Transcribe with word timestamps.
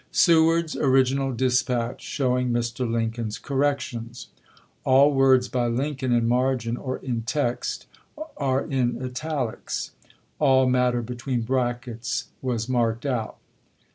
SEWABD'S 0.11 0.75
original 0.77 1.31
dispatch, 1.31 2.01
showing 2.01 2.49
MR. 2.49 2.91
LINCOLN'S 2.91 3.37
CORRECTIONS. 3.37 4.29
[All 4.83 5.13
words 5.13 5.47
by 5.47 5.67
Lincoln 5.67 6.11
in 6.11 6.27
margin 6.27 6.75
or 6.75 6.97
in 6.97 7.21
text 7.21 7.85
are 8.35 8.65
in 8.65 8.95
italies. 8.99 9.91
All 10.39 10.65
matter 10.67 11.03
between 11.03 11.41
brackets 11.43 12.29
was 12.41 12.67
marked 12.67 13.05
out. 13.05 13.37